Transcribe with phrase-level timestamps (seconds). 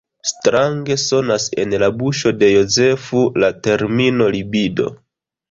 [0.27, 4.91] Strange sonas en la buŝo de Jozefo la termino libido.